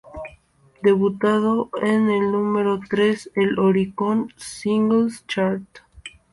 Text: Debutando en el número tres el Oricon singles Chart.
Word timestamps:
Debutando 0.81 1.69
en 1.79 2.09
el 2.09 2.31
número 2.31 2.79
tres 2.89 3.29
el 3.35 3.59
Oricon 3.59 4.33
singles 4.35 5.23
Chart. 5.27 5.61